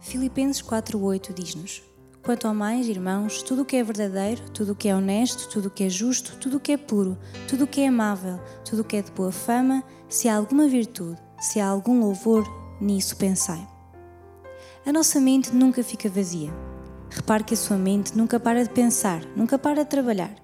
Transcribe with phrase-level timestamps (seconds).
[0.00, 1.82] Filipenses 4:8 diz-nos:
[2.22, 5.66] Quanto ao mais, irmãos, tudo o que é verdadeiro, tudo o que é honesto, tudo
[5.66, 8.80] o que é justo, tudo o que é puro, tudo o que é amável, tudo
[8.80, 12.44] o que é de boa fama, se há alguma virtude, se há algum louvor,
[12.80, 13.66] nisso pensai.
[14.86, 16.50] A nossa mente nunca fica vazia.
[17.10, 20.34] Repare que a sua mente nunca para de pensar, nunca para de trabalhar.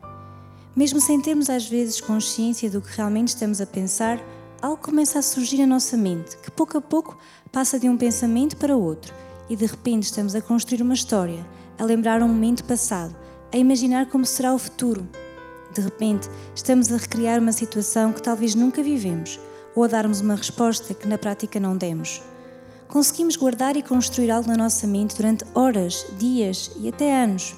[0.77, 4.20] Mesmo sem termos às vezes consciência do que realmente estamos a pensar,
[4.60, 7.16] algo começa a surgir na nossa mente, que pouco a pouco
[7.50, 9.14] passa de um pensamento para outro
[9.48, 11.46] e de repente estamos a construir uma história,
[11.78, 13.14] a lembrar um momento passado,
[13.52, 15.09] a imaginar como será o futuro.
[15.72, 19.38] De repente, estamos a recriar uma situação que talvez nunca vivemos
[19.74, 22.22] ou a darmos uma resposta que na prática não demos.
[22.88, 27.55] Conseguimos guardar e construir algo na nossa mente durante horas, dias e até anos.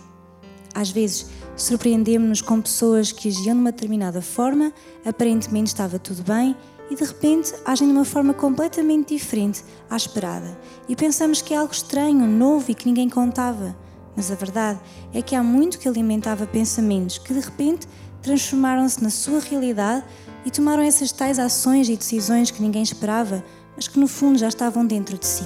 [0.75, 4.73] Às vezes, surpreendemos-nos com pessoas que agiam de uma determinada forma,
[5.05, 6.56] aparentemente estava tudo bem
[6.91, 10.58] e de repente agem de uma forma completamente diferente à esperada
[10.89, 13.77] e pensamos que é algo estranho, novo e que ninguém contava.
[14.17, 14.81] Mas a verdade
[15.12, 17.86] é que há muito que alimentava pensamentos que de repente
[18.22, 20.05] transformaram-se na sua realidade
[20.44, 23.44] e tomaram essas tais ações e decisões que ninguém esperava,
[23.77, 25.44] mas que no fundo já estavam dentro de si.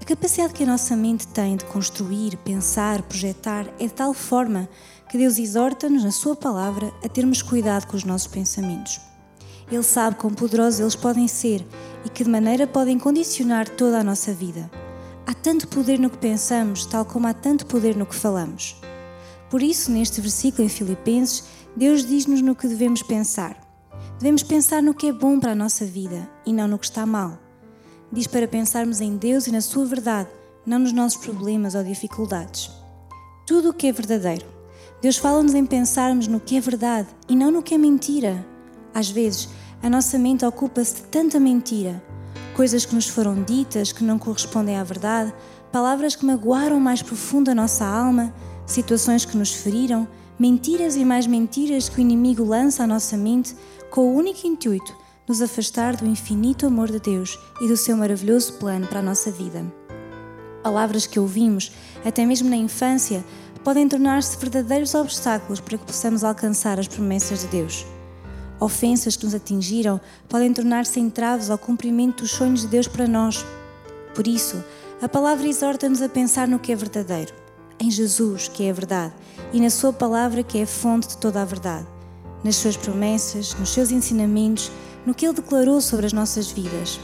[0.00, 4.68] A capacidade que a nossa mente tem de construir, pensar, projetar é de tal forma
[5.08, 9.09] que Deus exorta-nos na Sua palavra a termos cuidado com os nossos pensamentos.
[9.70, 11.66] Ele sabe quão poderosos eles podem ser
[12.04, 14.70] e que de maneira podem condicionar toda a nossa vida.
[15.26, 18.80] Há tanto poder no que pensamos, tal como há tanto poder no que falamos.
[19.48, 21.44] Por isso, neste versículo em Filipenses,
[21.76, 23.56] Deus diz-nos no que devemos pensar.
[24.18, 27.06] Devemos pensar no que é bom para a nossa vida e não no que está
[27.06, 27.38] mal.
[28.12, 30.28] Diz para pensarmos em Deus e na Sua verdade,
[30.66, 32.70] não nos nossos problemas ou dificuldades.
[33.46, 34.46] Tudo o que é verdadeiro.
[35.00, 38.46] Deus fala-nos em pensarmos no que é verdade e não no que é mentira.
[39.00, 39.48] Às vezes,
[39.82, 42.02] a nossa mente ocupa-se de tanta mentira,
[42.54, 45.32] coisas que nos foram ditas que não correspondem à verdade,
[45.72, 48.30] palavras que magoaram mais profundo a nossa alma,
[48.66, 50.06] situações que nos feriram,
[50.38, 53.56] mentiras e mais mentiras que o inimigo lança à nossa mente
[53.90, 57.96] com o único intuito de nos afastar do infinito amor de Deus e do seu
[57.96, 59.64] maravilhoso plano para a nossa vida.
[60.62, 61.72] Palavras que ouvimos,
[62.04, 63.24] até mesmo na infância,
[63.64, 67.86] podem tornar-se verdadeiros obstáculos para que possamos alcançar as promessas de Deus.
[68.60, 69.98] Ofensas que nos atingiram
[70.28, 73.44] podem tornar-se entraves ao cumprimento dos sonhos de Deus para nós.
[74.14, 74.62] Por isso,
[75.00, 77.32] a palavra exorta-nos a pensar no que é verdadeiro,
[77.78, 79.14] em Jesus, que é a verdade,
[79.50, 81.86] e na Sua palavra, que é a fonte de toda a verdade,
[82.44, 84.70] nas Suas promessas, nos Seus ensinamentos,
[85.06, 87.00] no que Ele declarou sobre as nossas vidas.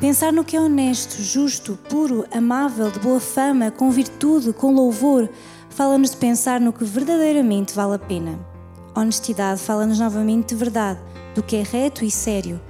[0.00, 5.30] Pensar no que é honesto, justo, puro, amável, de boa fama, com virtude, com louvor,
[5.70, 8.53] fala-nos de pensar no que verdadeiramente vale a pena.
[8.96, 11.00] Honestidade fala-nos novamente de verdade,
[11.34, 12.60] do que é reto e sério.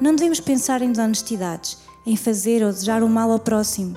[0.00, 3.94] Não devemos pensar em desonestidades, em fazer ou desejar o mal ao próximo.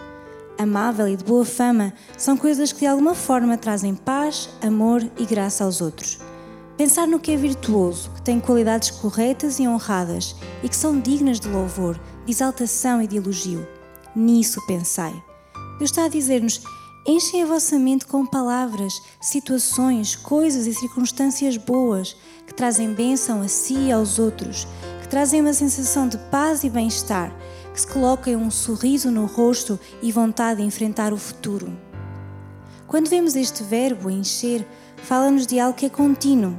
[0.57, 5.25] Amável e de boa fama são coisas que de alguma forma trazem paz, amor e
[5.25, 6.19] graça aos outros.
[6.75, 11.39] Pensar no que é virtuoso, que tem qualidades corretas e honradas e que são dignas
[11.39, 13.65] de louvor, de exaltação e de elogio.
[14.13, 15.13] Nisso pensai.
[15.77, 16.61] Deus está a dizer-nos:
[17.03, 23.47] Enchem a vossa mente com palavras, situações, coisas e circunstâncias boas que trazem bênção a
[23.47, 24.67] si e aos outros,
[25.01, 27.35] que trazem uma sensação de paz e bem-estar,
[27.73, 31.75] que se coloquem um sorriso no rosto e vontade de enfrentar o futuro.
[32.85, 34.63] Quando vemos este verbo encher,
[34.97, 36.56] fala-nos de algo que é contínuo.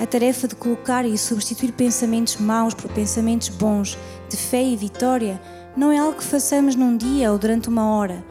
[0.00, 3.98] A tarefa de colocar e substituir pensamentos maus por pensamentos bons,
[4.30, 5.38] de fé e vitória,
[5.76, 8.24] não é algo que façamos num dia ou durante uma hora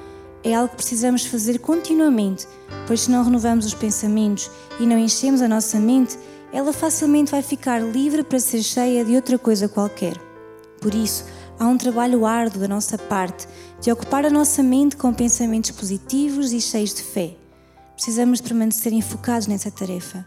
[0.44, 2.48] é algo que precisamos fazer continuamente,
[2.88, 6.18] pois se não renovamos os pensamentos e não enchemos a nossa mente,
[6.52, 10.18] ela facilmente vai ficar livre para ser cheia de outra coisa qualquer.
[10.82, 11.26] Por isso,
[11.60, 13.48] há um trabalho árduo da nossa parte
[13.80, 17.38] de ocupar a nossa mente com pensamentos positivos e cheios de fé.
[17.96, 20.26] Precisamos de permanecer enfocados nessa tarefa.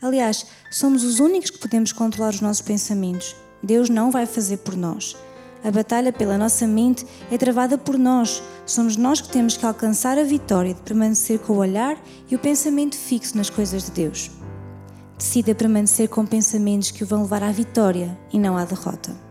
[0.00, 3.36] Aliás, somos os únicos que podemos controlar os nossos pensamentos.
[3.62, 5.14] Deus não vai fazer por nós.
[5.62, 8.42] A batalha pela nossa mente é travada por nós.
[8.64, 11.98] Somos nós que temos que alcançar a vitória de permanecer com o olhar
[12.30, 14.30] e o pensamento fixo nas coisas de Deus.
[15.18, 19.29] Decida permanecer com pensamentos que o vão levar à vitória e não à derrota.